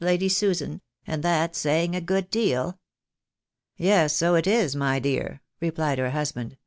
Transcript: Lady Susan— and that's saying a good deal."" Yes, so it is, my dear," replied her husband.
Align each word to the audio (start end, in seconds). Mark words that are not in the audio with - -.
Lady 0.03 0.27
Susan— 0.27 0.81
and 1.05 1.21
that's 1.21 1.59
saying 1.59 1.93
a 1.93 2.01
good 2.01 2.27
deal."" 2.31 2.79
Yes, 3.77 4.15
so 4.15 4.33
it 4.33 4.47
is, 4.47 4.75
my 4.75 4.97
dear," 4.97 5.43
replied 5.59 5.99
her 5.99 6.09
husband. 6.09 6.57